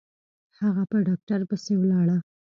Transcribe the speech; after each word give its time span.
هغه 0.59 0.83
په 0.89 0.97
ډاکتر 1.07 1.39
پسې 1.49 1.73
ولاړه. 1.77 2.17